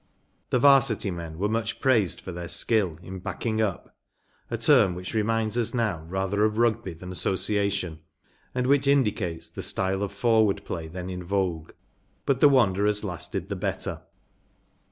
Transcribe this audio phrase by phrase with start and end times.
[0.49, 3.91] The ’Varsity men were much praised for their skill in “backing up,‚ÄĚ
[4.49, 7.99] a term which reminds us now rather of Rugby than Association,
[8.55, 11.73] and which indicates the style of forward play then in vogue.
[12.25, 14.01] But the Wanderers lasted the better.